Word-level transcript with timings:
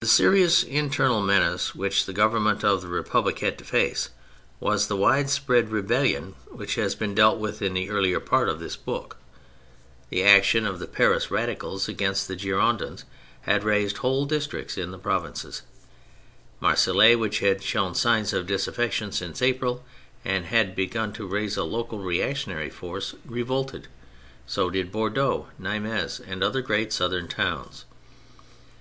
The 0.00 0.06
serious 0.06 0.62
internal 0.62 1.20
menace 1.20 1.74
which 1.74 2.04
the 2.06 2.12
Government 2.12 2.62
of 2.62 2.82
the 2.82 2.86
Republic 2.86 3.40
had 3.40 3.58
to 3.58 3.64
face 3.64 4.10
was 4.60 4.86
the 4.86 4.94
widespread 4.94 5.70
rebellion 5.70 6.36
which 6.52 6.76
has 6.76 6.94
been 6.94 7.12
dealt 7.12 7.40
with 7.40 7.62
in 7.62 7.74
the 7.74 7.90
earlier 7.90 8.20
part 8.20 8.48
of 8.48 8.60
this 8.60 8.76
book. 8.76 9.16
The 10.10 10.20
182 10.20 10.20
THE 10.20 10.22
FRENCH 10.22 10.54
REVOLUTION 10.54 10.62
action 10.62 10.66
of 10.68 10.78
the 10.78 10.86
Paris 11.26 11.30
Radicals 11.32 11.88
against 11.88 12.28
the 12.28 12.36
Girondins 12.36 13.04
had 13.40 13.64
raised 13.64 13.96
whole 13.96 14.24
districts 14.24 14.78
in 14.78 14.92
the 14.92 15.00
provinces. 15.00 15.62
Marseilles, 16.60 17.16
which 17.16 17.40
had 17.40 17.60
shown 17.60 17.96
signs 17.96 18.32
of 18.32 18.46
disaffection 18.46 19.10
since 19.10 19.42
April, 19.42 19.84
and 20.24 20.44
had 20.44 20.76
begun 20.76 21.12
to 21.14 21.26
raise 21.26 21.56
a 21.56 21.64
local 21.64 21.98
reactionary 21.98 22.70
force, 22.70 23.16
revolted. 23.24 23.88
So 24.46 24.70
did 24.70 24.92
Bordeaux, 24.92 25.48
Nimes, 25.58 26.20
and 26.20 26.44
other 26.44 26.62
great 26.62 26.92
southern 26.92 27.26
towns. 27.26 27.84